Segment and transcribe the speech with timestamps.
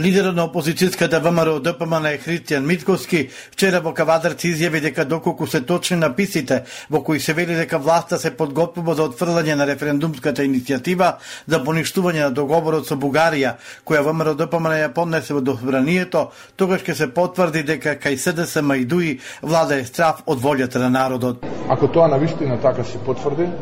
[0.00, 3.18] Лидерот на опозицијската ВМРО ДПМН е Христијан Митковски
[3.52, 8.16] вчера во Кавадарци изјави дека доколку се точни написите во кои се вели дека власта
[8.18, 11.10] се подготвува за отфрлање на референдумската иницијатива
[11.46, 16.96] за поништување на договорот со Бугарија, која ВМРО ДПМН ја поднесе во добранието, тогаш ќе
[16.96, 21.44] се потврди дека кај СДСМ и ДУИ влада е страв од волјата на народот.
[21.68, 23.52] Ако тоа навистина така се потврди,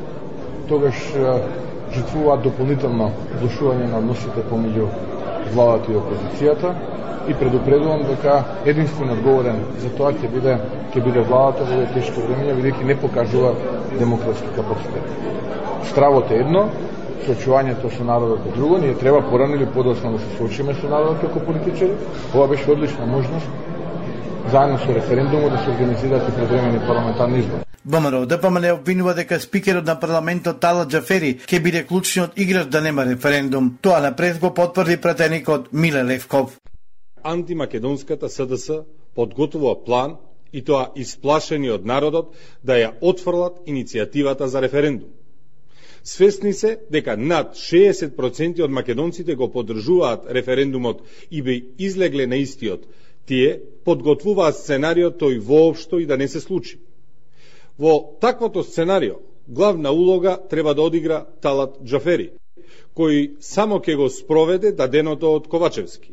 [0.68, 0.94] тогаш
[1.90, 5.07] жртвуваат дополнително влушување на односите помеѓу
[5.52, 6.74] владата и опозицијата
[7.28, 10.58] и предупредувам дека единствено одговорен за тоа ќе биде
[10.94, 13.52] ќе биде владата во овие тешки времења бидејќи не покажува
[13.98, 15.04] демократски капацитет.
[15.90, 16.68] Стравот е едно,
[17.26, 21.20] соочувањето со народот е друго, ние треба порано или подосно да се соочиме со народот
[21.20, 21.92] како политичари.
[22.34, 23.48] Ова беше одлична можност
[24.50, 27.67] заедно со референдумот да се организираат и предвремени парламентарни избори.
[27.86, 32.80] ВМРО ДПМН да обвинува дека спикерот на парламентот Тала Джафери ќе биде клучниот играч да
[32.80, 33.78] нема референдум.
[33.82, 36.58] Тоа на прес го потврди пратеникот Миле Левков.
[37.22, 40.16] Антимакедонската СДС подготвува план
[40.52, 45.10] и тоа исплашени од народот да ја отфрлат иницијативата за референдум.
[46.04, 52.86] Свесни се дека над 60% од македонците го поддржуваат референдумот и би излегле на истиот.
[53.26, 56.78] Тие подготвуваат сценариот тој воопшто и да не се случи.
[57.78, 59.14] Во таквото сценарио,
[59.48, 62.32] главна улога треба да одигра Талат Джафери,
[62.96, 66.12] кој само ќе го спроведе даденото од Ковачевски.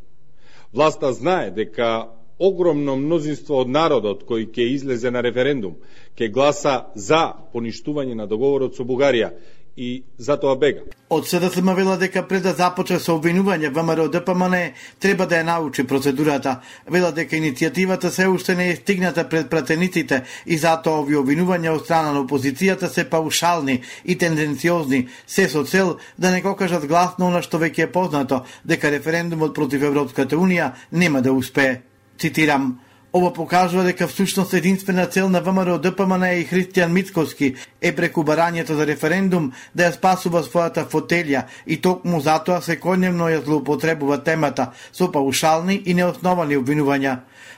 [0.74, 5.80] Власта знае дека огромно мнозинство од народот кој ќе излезе на референдум,
[6.16, 9.32] ќе гласа за поништување на договорот со Бугарија
[9.78, 10.82] и затоа бега.
[11.10, 14.56] Од СДСМ вела дека пред да започне со обвинување ВМРО ДПМН
[15.00, 16.62] треба да ја научи процедурата.
[16.88, 21.86] Вела дека иницијативата се уште не е стигната пред пратениците и затоа овие обвинувања од
[21.86, 27.28] страна на опозицијата се паушални и тенденциозни, се со цел да не го кажат гласно
[27.28, 31.82] она што веќе е познато, дека референдумот против Европската Унија нема да успее.
[32.18, 32.80] Цитирам,
[33.16, 38.76] Ова покажува дека всушност единствена цел на ВМРО ДПМН и Христијан Мицковски е преку барањето
[38.76, 45.08] за референдум да ја спасува својата фотелја и токму затоа секојдневно ја злоупотребува темата со
[45.12, 47.16] паушални и неосновани обвинувања.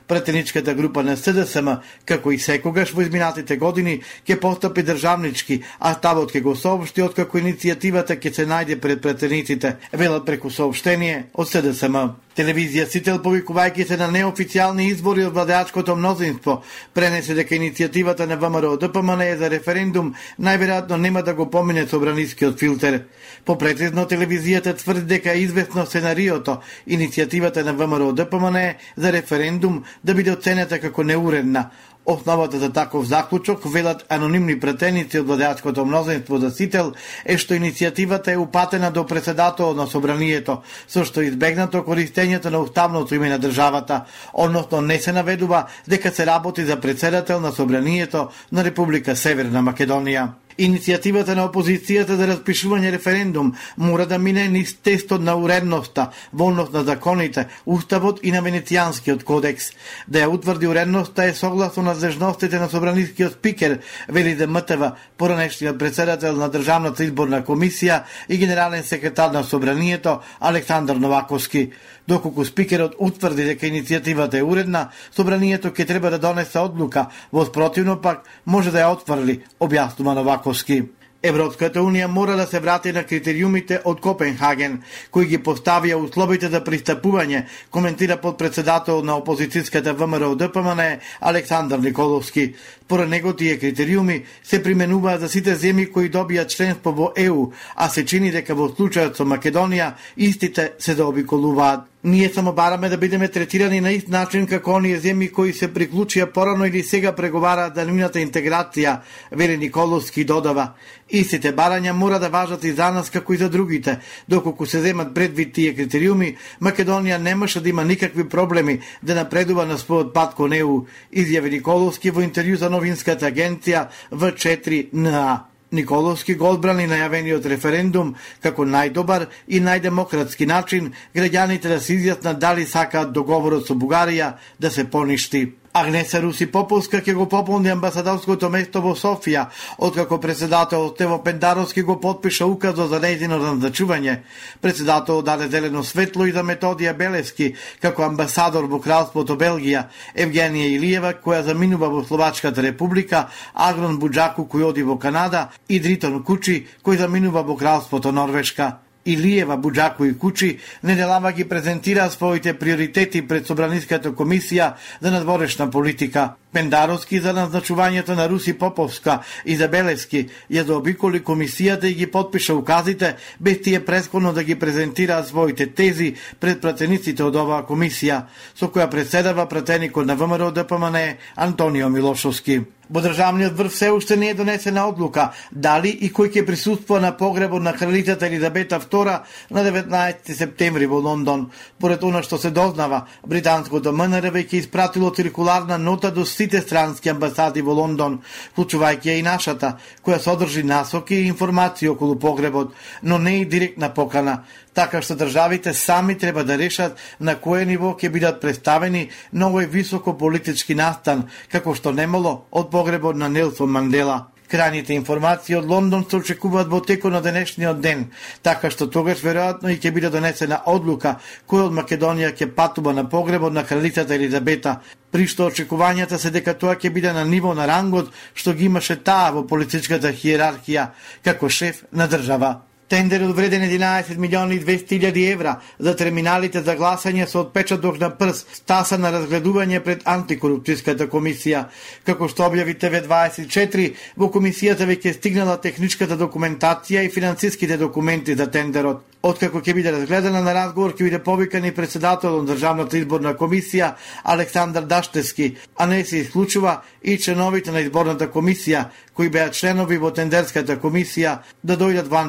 [0.07, 6.37] Претеничката група на СДСМ, како и секогаш во изминатите години, ќе постапи државнички, а ставот
[6.37, 12.26] ќе го соопшти откако иницијативата ќе се најде пред претениците, велат преку сообштение од СДСМ.
[12.37, 16.59] Телевизија Сител, повикувајќи се на неофицијални избори од владеачкото мнозинство,
[16.93, 20.11] пренесе дека иницијативата на ВМРО ДПМН е за референдум.
[20.37, 22.99] Најверојатно нема да го помине собранискиот филтер.
[23.45, 26.59] Попрецизно телевизијата тврди дека е известно сценариото.
[26.87, 31.71] Иницијативата на ВМРО ДПМН за референдум да биде оценета како неуредна,
[32.09, 36.93] Основата за таков заклучок, велат анонимни претеници од владеачкото мнозинство за Сител,
[37.27, 43.15] е што иницијативата е упатена до председател на собранието, со што избегнато користењето на уставното
[43.15, 48.63] име на државата, односно не се наведува дека се работи за председател на собранието на
[48.63, 50.46] Република Северна Македонија.
[50.57, 56.83] Иницијативата на опозицијата за распишување референдум мора да мине низ тестот на уредноста, волност на
[56.83, 59.69] законите, уставот и на Венецијанскиот кодекс.
[60.07, 63.79] Да ја утврди уредноста е согласно надлежностите на собранискиот спикер,
[64.09, 71.71] вели ДМТВ, поранешниот председател на Државната изборна комисија и генерален секретар на собранието Александар Новаковски.
[72.07, 77.97] Доколку спикерот утврди дека иницијативата е уредна, собранието ќе треба да донесе одлука, во спротивно
[78.01, 80.85] пак може да ја отфрли, објаснува Новаковски.
[81.23, 84.77] Европската Унија мора да се врати на критериумите од Копенхаген,
[85.11, 92.53] кои ги поставија условите за пристапување, коментира подпредседател на опозицијската ВМРО ДПМН Александар Николовски.
[92.85, 97.89] Според него тие критериуми се применуваат за сите земји кои добија членство во ЕУ, а
[97.89, 101.96] се чини дека во случајот со Македонија истите се заобиколуваат.
[102.03, 106.27] Ние само бараме да бидеме третирани на ист начин како оние земји кои се приклучија
[106.29, 108.99] порано или сега преговараат за нивната интеграција,
[109.31, 110.75] вели Николовски додава.
[111.09, 113.97] Истите барања мора да важат и за нас како и за другите.
[114.29, 119.77] Доколку се земат предвид тие критериуми, Македонија немаше да има никакви проблеми да напредува на
[119.77, 125.56] својот пат кон ЕУ, изјави Николовски во интервју за новинската агенција В4НА.
[125.71, 132.65] Николовски го одбрани најавениот референдум како најдобар и најдемократски начин граѓаните да се изјаснат дали
[132.65, 135.53] сакаат договорот со Бугарија да се поништи.
[135.77, 139.43] Агнеса Руси Поповска ќе го пополни амбасадорското место во Софија,
[139.77, 144.15] откако председател Тево Пендаровски го подпиша указо за нејзино назначување.
[144.61, 147.51] Председател даде зелено светло и за Методија Белески
[147.81, 149.85] како амбасадор во Кралството Белгија,
[150.15, 156.23] Евгенија Илиева која заминува во Словачката република, Агрон Буџаку кој оди во Канада и Дритон
[156.23, 158.86] Кучи кој заминува во Кралството Норвешка.
[159.07, 166.33] Илиева, Буџако и Кучи неделава ги презентира своите приоритети пред Собраниската комисија за надворешна политика.
[166.57, 173.11] Пендаровски за назначувањето на Руси Поповска и Забелевски ја заобиколи комисијата и ги подпиша указите,
[173.39, 178.23] без тие пресконо да ги презентираат своите тези пред пратениците од оваа комисија,
[178.57, 180.97] со која председава пратеникот на ВМРО ДПМН
[181.35, 182.61] Антонио Милошовски.
[182.89, 187.11] Во државниот врв се уште не е донесена одлука дали и кој ќе присуствува на
[187.19, 189.19] погребот на кралицата Елизабета II
[189.51, 191.49] на 19 септември во Лондон.
[191.79, 197.61] Поред она што се дознава, британското МНР веќе испратило циркуларна нота до сите странски амбасади
[197.61, 198.21] во Лондон,
[198.55, 199.73] вклучувајќи и нашата,
[200.05, 202.73] која содржи насоки и информации околу погребот,
[203.03, 207.91] но не и директна покана, така што државите сами треба да решат на кое ниво
[207.99, 213.71] ќе бидат представени на овој високо политички настан, како што немало од погребот на Нелсон
[213.71, 214.36] Мандела.
[214.47, 218.05] Крајните информации од Лондон се очекуваат во текот на денешниот ден,
[218.43, 221.17] така што тогаш веројатно и ќе биде донесена одлука
[221.51, 224.77] кој од Македонија ќе патува на погребот на кралицата Елизабета,
[225.11, 229.01] при што очекувањата се дека тоа ќе биде на ниво на рангот што ги имаше
[229.03, 230.91] таа во политичката хиерархија
[231.27, 232.66] како шеф на држава.
[232.89, 238.45] Тендерот вреден 11 милиони и 200 евра за терминалите за гласање со отпечаток на прс
[238.53, 241.65] стаса на разгледување пред антикорупцијската комисија.
[242.07, 249.03] Како што објави ТВ24, во комисијата веќе стигнала техничката документација и финансиските документи за тендерот.
[249.27, 253.95] Откако ќе биде разгледана на разговор ќе биде повикан и председател на Државната изборна комисија
[254.23, 260.11] Александар Даштески, а не се исклучува и членовите на изборната комисија кои беа членови во
[260.13, 262.21] тендерската комисија да дојдат во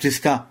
[0.00, 0.46] антикорупцијска.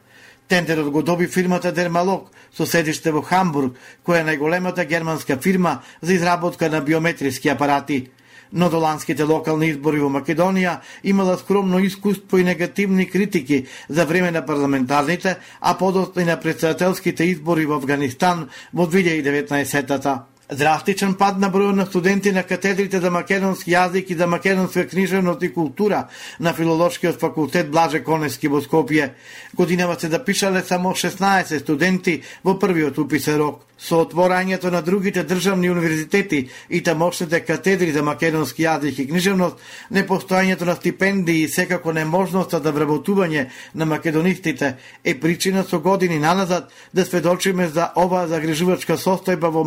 [0.48, 3.76] Тендерот го доби фирмата Дермалог со седиште во Хамбург,
[4.06, 8.10] која е најголемата германска фирма за изработка на биометриски апарати
[8.52, 14.46] но доланските локални избори во Македонија имала скромно искуство и негативни критики за време на
[14.46, 20.26] парламентарните, а подоцна и на председателските избори во Афганистан во 2019-та.
[20.50, 25.44] Драстичен пад на бројот на студенти на катедрите за македонски јазик и за македонска книжевност
[25.46, 26.08] и култура
[26.40, 29.12] на филолошкиот факултет Блаже Конески во Скопје.
[29.54, 35.70] Годинава се запишале само 16 студенти во првиот уписен рок со отворањето на другите државни
[35.70, 39.56] универзитети и тамошните катедри за македонски јазик и книжевност,
[39.92, 46.72] непостојањето на стипендии и секако неможноста за вработување на македонистите е причина со години наназад
[46.94, 49.64] да сведочиме за оваа загрижувачка состојба во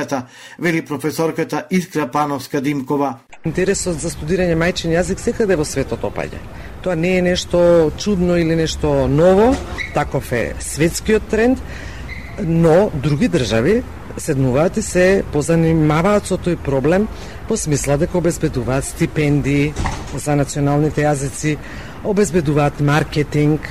[0.00, 0.22] македонистиката,
[0.58, 3.18] вели професорката Искра Пановска Димкова.
[3.44, 6.40] Интересот за студирање мајчин јазик секаде во светот опаѓа.
[6.82, 9.56] Тоа не е нешто чудно или нешто ново,
[9.94, 11.58] таков е светскиот тренд,
[12.40, 13.82] но други држави
[14.16, 17.08] седнуваат и се позанимаваат со тој проблем
[17.48, 19.72] по смисла дека обезбедуваат стипендии
[20.16, 21.56] за националните јазици,
[22.04, 23.68] обезбедуваат маркетинг,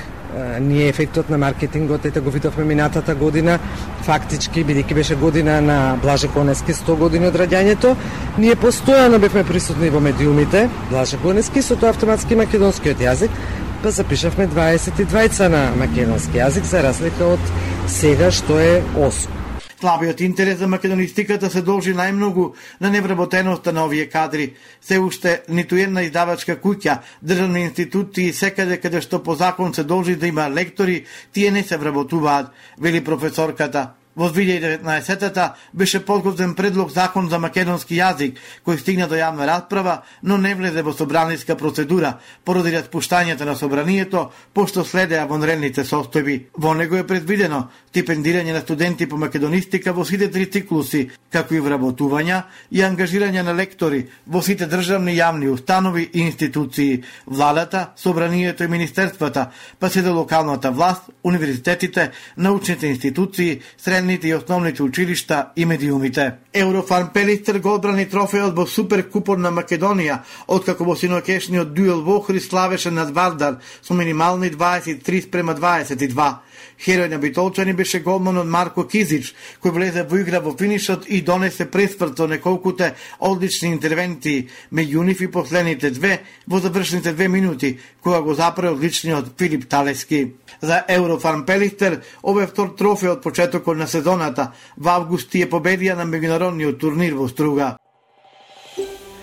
[0.60, 3.58] ние ефектот на маркетингот ете го видовме минатата година,
[4.02, 7.94] фактички бидејќи беше година на Блаже Конески 100 години од раѓањето,
[8.38, 13.34] ние постојано бевме присутни во медиумите, Блаже Конески со тоа автоматски македонскиот јазик,
[13.82, 17.52] па запишавме 22 на македонски јазик за разлика од
[17.88, 19.39] сега што е 8.
[19.80, 24.52] Слабиот интерес за македонистиката се должи најмногу на невработеноста на овие кадри.
[24.80, 30.16] Се уште ниту една издавачка куќа, државни институции секаде каде што по закон се должи
[30.16, 33.88] да има лектори, тие не се вработуваат, вели професорката.
[34.16, 40.36] Во 2019-та беше подготвен предлог закон за македонски јазик, кој стигна до јавна расправа, но
[40.36, 46.50] не влезе во собраниска процедура, поради распуштањето на собранието, пошто следеа вонредните состојби.
[46.58, 51.62] Во него е предвидено стипендирање на студенти по македонистика во сите три циклуси, како и
[51.62, 58.68] вработувања и ангажирање на лектори во сите државни јавни установи и институции, владата, собранието и
[58.68, 65.64] министерствата, па се до локалната власт, универзитетите, научните институции, средни средните и основните училишта и
[65.64, 66.32] медиумите.
[66.54, 72.42] Еврофарм Пелистер го одбрани трофеот во Суперкупот на Македонија, откако во синокешниот дуел во Охрид
[72.42, 76.40] славеше над Вардар со минимални 23 спрема 22.
[76.80, 81.66] Херој на битолчани беше голманот Марко Кизич, кој влезе во игра во финишот и донесе
[81.66, 88.20] пресврт со неколкуте одлични интервенти меѓу нив и последните две во завршните две минути, кога
[88.20, 90.32] го запре одличниот Филип Талески.
[90.60, 96.08] За Еврофарм Пелистер, овој втор трофе од почетокот на сезоната, во август тие победија на
[96.08, 97.76] меѓународниот турнир во Струга.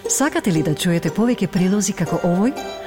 [0.10, 2.87] Сакате ли да чуете повеќе прилози како овој?